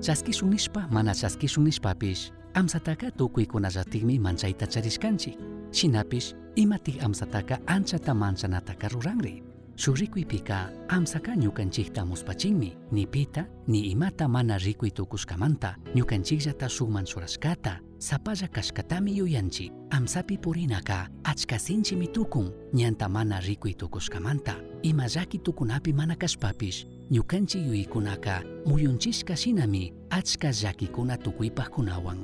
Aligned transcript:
Chaskisu 0.00 0.46
nishpa 0.46 0.86
mana 0.90 1.14
chaskisu 1.14 1.60
nispapish 1.60 2.30
amsataka 2.54 3.10
tukuy 3.10 3.46
kunallatikmi 3.46 4.18
manchayta 4.18 4.66
charishkanchik 4.66 5.38
shinapish 5.72 6.34
imatik 6.56 7.02
amsataka 7.02 7.58
anchata 7.66 8.14
manchanataka 8.14 8.88
ruranri 8.88 9.42
shurikuypika 9.76 10.70
amsaka 10.88 11.34
ñukanchikta 11.34 12.04
muspachinmi 12.04 12.76
nipita 12.92 13.46
ni 13.66 13.80
imata 13.90 14.28
mana 14.28 14.58
rikuy 14.58 14.90
tukushkamanta 14.90 15.76
ñukanchiklata 15.94 16.68
sukman 16.68 17.06
surashkata 17.06 17.80
sapazaka 18.04 18.60
azkatamy 18.60 19.16
eo 19.18 19.26
ianji 19.26 19.72
amsapiporinaka 19.90 21.08
atsikasintsi 21.24 21.96
mitokony 21.96 22.50
ny 22.72 22.84
antamana 22.86 23.40
riko 23.40 23.68
itokoskamanita 23.68 24.54
imazaky 24.82 25.38
tokonapi 25.38 25.92
manakaspapis 25.92 26.86
niokanci 27.10 27.58
yu 27.58 27.74
ikunaka 27.74 28.42
muyonchiskasinami 28.66 29.92
atsikazakikuna 30.10 31.16
tukuipahkunawan 31.16 32.18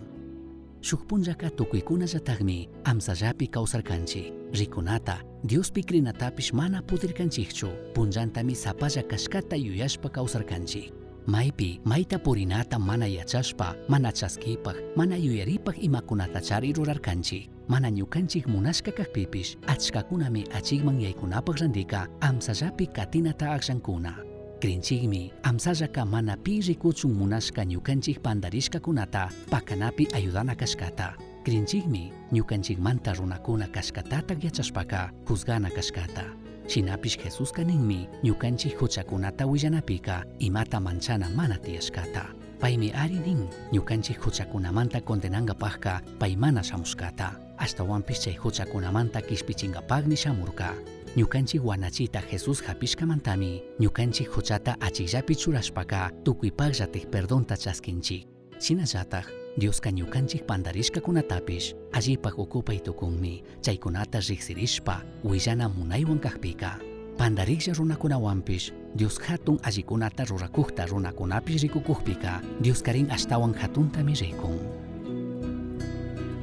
sukpunllaka 0.81 1.51
tukuykunallatakmi 1.51 2.69
amsallapi 2.85 3.47
kawsarkanchik 3.47 4.33
rikunata 4.53 5.17
diospi 5.45 5.83
krinatapis 5.83 6.53
mana 6.53 6.83
pudirkanchikchu 6.83 7.69
punllantami 7.95 8.55
sapazakashkata 8.55 9.57
yuyashpa 9.57 10.09
kawsarkanchik 10.09 11.00
maypi 11.27 11.81
mayta 11.85 12.19
purinata 12.19 12.79
mana 12.79 13.07
yachashpa 13.07 13.75
mana 13.89 14.13
chaskipaq 14.13 14.77
mana 14.97 15.17
yuyaripaq 15.17 15.77
imakunata 15.83 16.41
chari 16.41 16.73
rurarkanchik 16.73 17.51
mana 17.69 17.91
ñukanchik 17.91 18.47
munashka 18.47 18.93
kaqpipish 18.93 19.57
achkakunami 19.67 20.45
achikman 20.53 21.01
yaykunapaq 21.01 21.57
randika 21.61 22.09
amsallapi 22.21 22.87
katinata 22.87 23.53
akshankuna 23.53 24.31
Krinchikmi 24.61 25.33
amsallaka 25.43 26.05
mana 26.05 26.37
pi 26.37 26.61
rikuchun 26.61 27.17
munashka 27.17 27.65
ñukanchik 27.65 28.21
pandarishkakunata 28.21 29.31
pakanapi 29.51 30.05
ayudana 30.13 30.55
kashkata. 30.55 31.17
Krinchikmi 31.45 32.13
ñukanchikmanta 32.33 33.15
runakuna 33.17 33.67
kashkatata 33.73 34.37
yachashpaka 34.37 35.11
juzgana 35.27 35.71
kashkata. 35.73 36.40
Shinapish 36.71 37.19
Jesuska 37.19 37.65
ninmi 37.65 38.09
ñukanchik 38.23 38.79
huchakunata 38.79 39.47
willanapika 39.47 40.25
imata 40.39 40.81
manchana 40.81 41.29
mana 41.29 41.59
tiyashkata. 41.59 42.27
Paymi 42.61 42.93
ari 42.95 43.15
nin 43.19 43.49
ñukanchik 43.73 44.21
huchakunamanta 44.23 45.01
kondenangapajka 45.01 46.01
pay 46.21 46.37
mana 46.37 46.63
shamushkata. 46.63 47.33
Ashtawanpish 47.59 48.21
chay 48.21 48.35
huchakunamanta 48.37 49.21
kishpichinkapagmi 49.21 50.17
shamurka. 50.17 50.75
ñukanchik 51.17 51.65
wanachita 51.65 52.23
Jesus 52.31 52.63
hapishkamantami 52.63 53.63
ñukanchik 53.81 54.29
huchata 54.31 54.77
achikllapi 54.81 55.35
churashpaka 55.37 56.11
tukuypaqllatik 56.25 57.11
perdonta 57.11 57.57
chaskinchik 57.57 58.27
shinallataq 58.61 59.27
Dioska 59.61 59.91
ñukanchik 59.93 60.47
pandarishkakunatapish 60.49 61.75
allipaq 61.93 62.39
ukupay 62.39 62.81
tukunmi 62.81 63.45
chaykunata 63.61 64.19
riqsirishpa 64.25 65.03
willana 65.25 65.69
munaywan 65.69 66.19
kaqpika 66.19 66.81
pandariklla 67.19 67.75
runakunawanpish 67.77 68.73
Dios 68.97 69.21
hatun 69.21 69.61
allikunata 69.63 70.25
rurakuqta 70.25 70.87
runakunapish 70.87 71.63
rikukuqpika 71.63 72.41
Dios 72.65 72.81
karin 72.83 73.11
ashtawan 73.11 73.53
hatuntami 73.55 74.15
rikun 74.15 74.59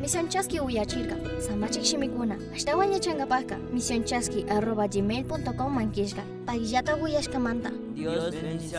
Misionchaski 0.02 0.60
uyachirka. 0.62 1.16
Samachik 1.42 1.84
shimikuna. 1.84 2.38
Ashtawan 2.56 2.94
yachangapaka. 2.94 3.58
Misionchaski 3.74 4.46
arroba 4.48 4.88
gmail.com 4.88 5.74
mankishka. 5.74 6.24
Pagillata 6.46 6.96
uyashkamanta. 6.96 7.72
Dios 7.96 8.32
bendice 8.32 8.78